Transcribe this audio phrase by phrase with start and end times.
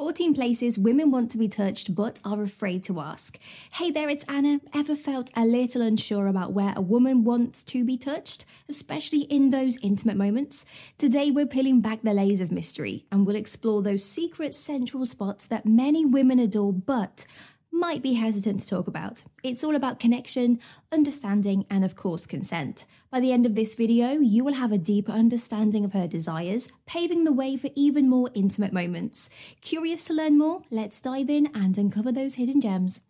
[0.00, 3.38] 14 places women want to be touched but are afraid to ask.
[3.72, 4.58] Hey there, it's Anna.
[4.72, 9.50] Ever felt a little unsure about where a woman wants to be touched, especially in
[9.50, 10.64] those intimate moments?
[10.96, 15.46] Today, we're peeling back the layers of mystery and we'll explore those secret central spots
[15.48, 17.26] that many women adore but
[17.72, 19.24] might be hesitant to talk about.
[19.42, 20.58] It's all about connection,
[20.92, 22.84] understanding, and of course, consent.
[23.10, 26.68] By the end of this video, you will have a deeper understanding of her desires,
[26.86, 29.30] paving the way for even more intimate moments.
[29.60, 30.62] Curious to learn more?
[30.70, 33.00] Let's dive in and uncover those hidden gems.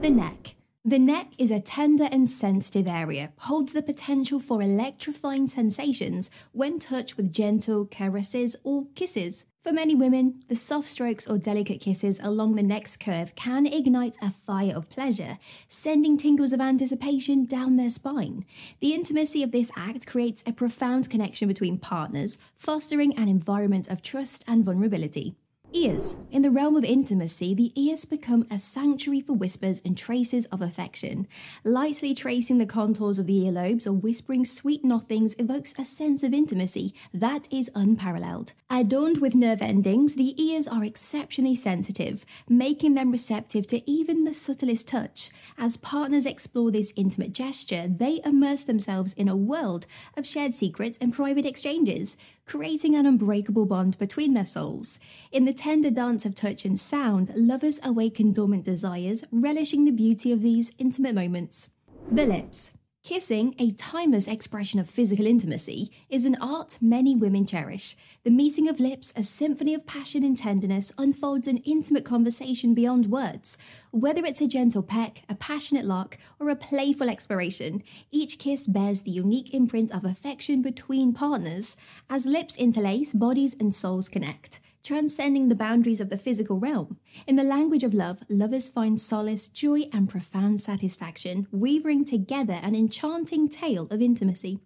[0.00, 0.56] The neck.
[0.84, 6.78] The neck is a tender and sensitive area, holds the potential for electrifying sensations when
[6.78, 9.44] touched with gentle caresses or kisses.
[9.68, 14.16] For many women, the soft strokes or delicate kisses along the neck's curve can ignite
[14.22, 15.36] a fire of pleasure,
[15.66, 18.46] sending tingles of anticipation down their spine.
[18.80, 24.00] The intimacy of this act creates a profound connection between partners, fostering an environment of
[24.00, 25.34] trust and vulnerability.
[25.74, 26.16] Ears.
[26.30, 30.62] In the realm of intimacy, the ears become a sanctuary for whispers and traces of
[30.62, 31.28] affection.
[31.62, 36.32] Lightly tracing the contours of the earlobes or whispering sweet nothings evokes a sense of
[36.32, 38.54] intimacy that is unparalleled.
[38.70, 44.32] Adorned with nerve endings, the ears are exceptionally sensitive, making them receptive to even the
[44.32, 45.30] subtlest touch.
[45.58, 50.96] As partners explore this intimate gesture, they immerse themselves in a world of shared secrets
[50.98, 52.16] and private exchanges,
[52.48, 54.98] creating an unbreakable bond between their souls.
[55.30, 60.32] In the tender dance of touch and sound, lovers awaken dormant desires, relishing the beauty
[60.32, 61.68] of these intimate moments.
[62.10, 62.72] The lips.
[63.08, 67.96] Kissing, a timeless expression of physical intimacy, is an art many women cherish.
[68.22, 73.06] The meeting of lips, a symphony of passion and tenderness, unfolds an intimate conversation beyond
[73.06, 73.56] words.
[73.92, 79.00] Whether it's a gentle peck, a passionate lock, or a playful exploration, each kiss bears
[79.00, 81.78] the unique imprint of affection between partners.
[82.10, 86.98] As lips interlace, bodies and souls connect transcending the boundaries of the physical realm.
[87.26, 92.74] In the language of love, lovers find solace, joy, and profound satisfaction, weaving together an
[92.74, 94.60] enchanting tale of intimacy.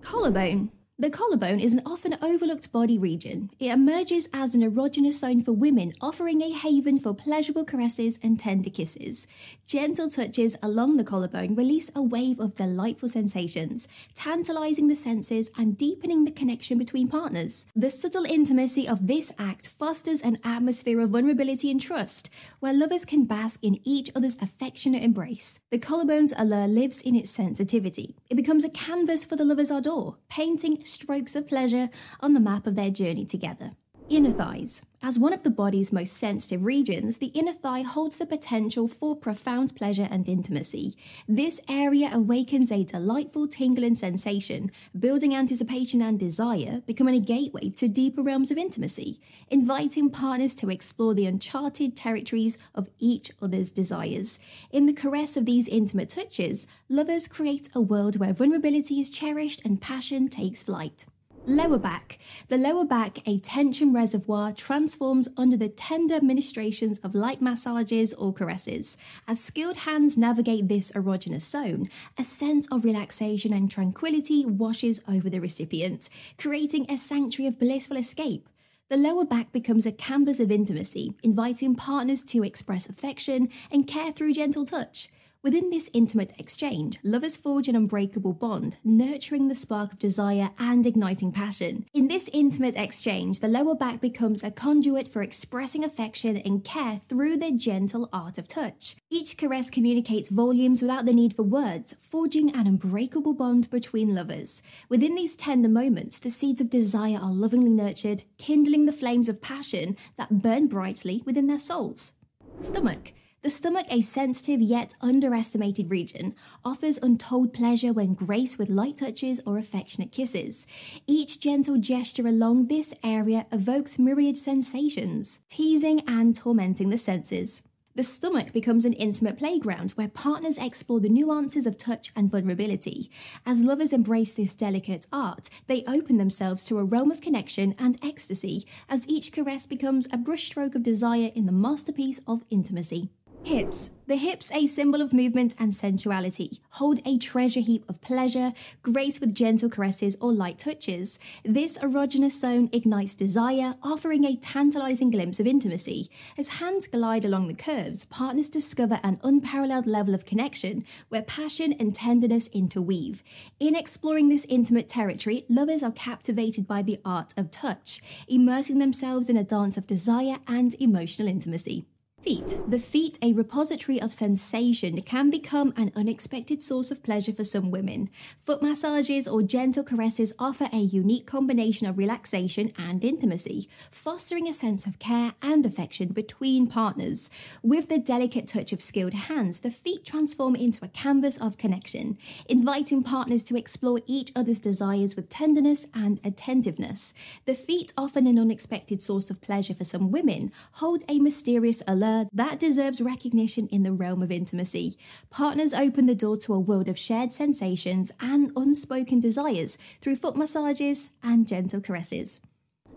[0.00, 0.70] Collarbone.
[0.98, 3.50] The collarbone is an often overlooked body region.
[3.58, 8.40] It emerges as an erogenous zone for women, offering a haven for pleasurable caresses and
[8.40, 9.26] tender kisses.
[9.66, 15.76] Gentle touches along the collarbone release a wave of delightful sensations, tantalizing the senses and
[15.76, 17.66] deepening the connection between partners.
[17.76, 22.30] The subtle intimacy of this act fosters an atmosphere of vulnerability and trust,
[22.60, 25.60] where lovers can bask in each other's affectionate embrace.
[25.70, 28.16] The collarbone's allure lives in its sensitivity.
[28.30, 31.88] It becomes a canvas for the lover's ardor, painting strokes of pleasure
[32.20, 33.72] on the map of their journey together.
[34.08, 34.86] Inner thighs.
[35.02, 39.16] As one of the body's most sensitive regions, the inner thigh holds the potential for
[39.16, 40.94] profound pleasure and intimacy.
[41.26, 47.88] This area awakens a delightful tingling sensation, building anticipation and desire, becoming a gateway to
[47.88, 49.18] deeper realms of intimacy,
[49.50, 54.38] inviting partners to explore the uncharted territories of each other's desires.
[54.70, 59.62] In the caress of these intimate touches, lovers create a world where vulnerability is cherished
[59.64, 61.06] and passion takes flight.
[61.48, 62.18] Lower back.
[62.48, 68.32] The lower back, a tension reservoir, transforms under the tender ministrations of light massages or
[68.32, 68.96] caresses.
[69.28, 75.30] As skilled hands navigate this erogenous zone, a sense of relaxation and tranquility washes over
[75.30, 78.48] the recipient, creating a sanctuary of blissful escape.
[78.88, 84.10] The lower back becomes a canvas of intimacy, inviting partners to express affection and care
[84.10, 85.10] through gentle touch.
[85.46, 90.84] Within this intimate exchange, lovers forge an unbreakable bond, nurturing the spark of desire and
[90.84, 91.86] igniting passion.
[91.94, 97.00] In this intimate exchange, the lower back becomes a conduit for expressing affection and care
[97.08, 98.96] through the gentle art of touch.
[99.08, 104.64] Each caress communicates volumes without the need for words, forging an unbreakable bond between lovers.
[104.88, 109.40] Within these tender moments, the seeds of desire are lovingly nurtured, kindling the flames of
[109.40, 112.14] passion that burn brightly within their souls.
[112.58, 113.12] Stomach.
[113.46, 116.34] The stomach, a sensitive yet underestimated region,
[116.64, 120.66] offers untold pleasure when graced with light touches or affectionate kisses.
[121.06, 127.62] Each gentle gesture along this area evokes myriad sensations, teasing and tormenting the senses.
[127.94, 133.12] The stomach becomes an intimate playground where partners explore the nuances of touch and vulnerability.
[133.46, 137.96] As lovers embrace this delicate art, they open themselves to a realm of connection and
[138.02, 143.10] ecstasy, as each caress becomes a brushstroke of desire in the masterpiece of intimacy.
[143.46, 143.92] Hips.
[144.08, 148.52] The hips, a symbol of movement and sensuality, hold a treasure heap of pleasure,
[148.82, 151.20] graced with gentle caresses or light touches.
[151.44, 156.10] This erogenous zone ignites desire, offering a tantalizing glimpse of intimacy.
[156.36, 161.72] As hands glide along the curves, partners discover an unparalleled level of connection where passion
[161.74, 163.22] and tenderness interweave.
[163.60, 169.30] In exploring this intimate territory, lovers are captivated by the art of touch, immersing themselves
[169.30, 171.86] in a dance of desire and emotional intimacy.
[172.22, 172.58] Feet.
[172.66, 177.70] The feet, a repository of sensation, can become an unexpected source of pleasure for some
[177.70, 178.10] women.
[178.44, 184.52] Foot massages or gentle caresses offer a unique combination of relaxation and intimacy, fostering a
[184.52, 187.30] sense of care and affection between partners.
[187.62, 192.18] With the delicate touch of skilled hands, the feet transform into a canvas of connection,
[192.48, 197.14] inviting partners to explore each other's desires with tenderness and attentiveness.
[197.44, 202.15] The feet, often an unexpected source of pleasure for some women, hold a mysterious allure
[202.32, 204.96] that deserves recognition in the realm of intimacy.
[205.30, 210.36] Partners open the door to a world of shared sensations and unspoken desires through foot
[210.36, 212.40] massages and gentle caresses.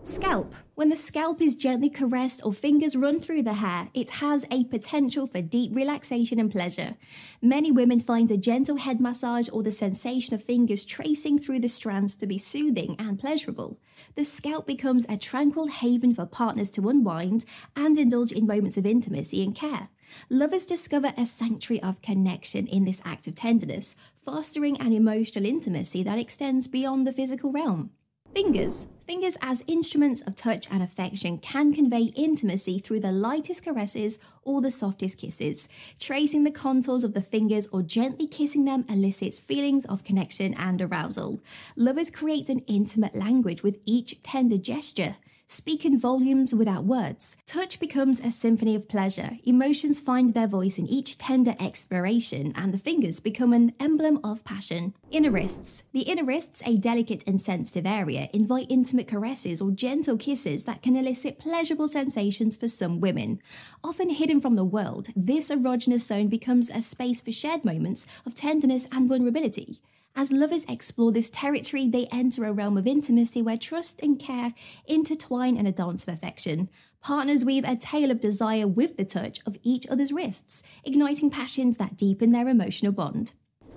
[0.02, 0.54] Scalp.
[0.76, 4.64] When the scalp is gently caressed or fingers run through the hair, it has a
[4.64, 6.96] potential for deep relaxation and pleasure.
[7.42, 11.68] Many women find a gentle head massage or the sensation of fingers tracing through the
[11.68, 13.78] strands to be soothing and pleasurable.
[14.14, 17.44] The scalp becomes a tranquil haven for partners to unwind
[17.76, 19.90] and indulge in moments of intimacy and care.
[20.30, 26.02] Lovers discover a sanctuary of connection in this act of tenderness, fostering an emotional intimacy
[26.02, 27.90] that extends beyond the physical realm.
[28.34, 28.86] Fingers.
[29.10, 34.60] Fingers, as instruments of touch and affection, can convey intimacy through the lightest caresses or
[34.60, 35.68] the softest kisses.
[35.98, 40.80] Tracing the contours of the fingers or gently kissing them elicits feelings of connection and
[40.80, 41.40] arousal.
[41.74, 45.16] Lovers create an intimate language with each tender gesture
[45.50, 47.36] speak in volumes without words.
[47.44, 49.32] Touch becomes a symphony of pleasure.
[49.44, 54.44] Emotions find their voice in each tender exploration, and the fingers become an emblem of
[54.44, 54.94] passion.
[55.10, 55.82] Inner wrists.
[55.92, 60.82] The inner wrists, a delicate and sensitive area, invite intimate caresses or gentle kisses that
[60.82, 63.40] can elicit pleasurable sensations for some women.
[63.82, 68.36] Often hidden from the world, this erogenous zone becomes a space for shared moments of
[68.36, 69.80] tenderness and vulnerability.
[70.16, 74.54] As lovers explore this territory, they enter a realm of intimacy where trust and care
[74.86, 76.68] intertwine in a dance of affection.
[77.00, 81.76] Partners weave a tale of desire with the touch of each other's wrists, igniting passions
[81.76, 83.32] that deepen their emotional bond.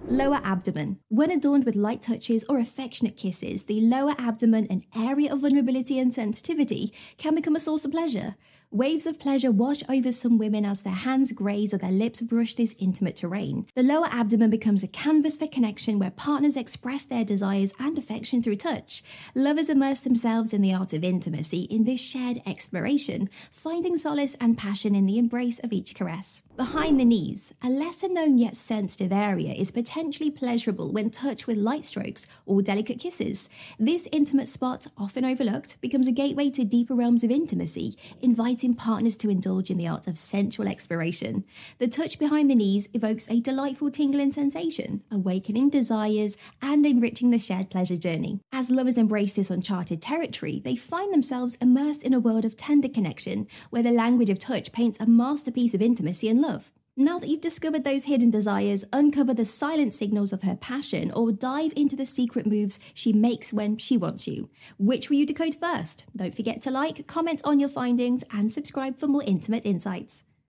[0.09, 0.99] Lower abdomen.
[1.07, 5.97] When adorned with light touches or affectionate kisses, the lower abdomen, an area of vulnerability
[5.97, 8.35] and sensitivity, can become a source of pleasure.
[8.73, 12.55] Waves of pleasure wash over some women as their hands graze or their lips brush
[12.55, 13.67] this intimate terrain.
[13.75, 18.41] The lower abdomen becomes a canvas for connection where partners express their desires and affection
[18.41, 19.03] through touch.
[19.35, 24.57] Lovers immerse themselves in the art of intimacy in this shared exploration, finding solace and
[24.57, 26.41] passion in the embrace of each caress.
[26.57, 31.57] Behind the knees, a lesser known yet sensitive area is potentially pleasurable when touched with
[31.57, 33.51] light strokes or delicate kisses.
[33.77, 38.93] This intimate spot, often overlooked, becomes a gateway to deeper realms of intimacy, inviting inviting
[38.93, 41.43] partners to indulge in the art of sensual exploration.
[41.79, 47.39] The touch behind the knees evokes a delightful tingling sensation, awakening desires and enriching the
[47.39, 48.39] shared pleasure journey.
[48.51, 52.89] As lovers embrace this uncharted territory, they find themselves immersed in a world of tender
[52.89, 56.71] connection, where the language of touch paints a masterpiece of intimacy and love.
[56.95, 61.31] Now that you've discovered those hidden desires, uncover the silent signals of her passion or
[61.31, 64.51] dive into the secret moves she makes when she wants you.
[64.77, 66.05] Which will you decode first?
[66.15, 70.23] Don't forget to like, comment on your findings, and subscribe for more intimate insights.